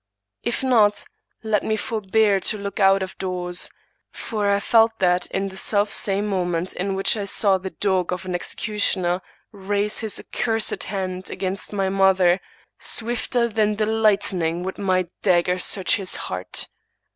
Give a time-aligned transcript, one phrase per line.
[0.41, 1.05] If not,
[1.43, 3.69] let me forbear to look out of doors;
[4.09, 8.25] for I felt that in the selfsame moment in which I saw the dog of
[8.25, 12.41] an executioner raise his accursed hand against my mother,
[12.79, 16.67] swifter than the lightning would my dagger search his heart.